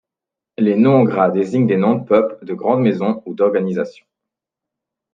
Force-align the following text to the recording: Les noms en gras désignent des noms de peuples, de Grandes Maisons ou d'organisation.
Les 0.57 0.75
noms 0.75 0.95
en 1.01 1.03
gras 1.03 1.29
désignent 1.29 1.67
des 1.67 1.77
noms 1.77 1.93
de 1.93 2.03
peuples, 2.05 2.43
de 2.43 2.55
Grandes 2.55 2.81
Maisons 2.81 3.21
ou 3.27 3.35
d'organisation. 3.35 4.03